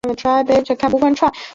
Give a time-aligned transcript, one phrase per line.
[0.07, 1.33] 由独立电视公司所有。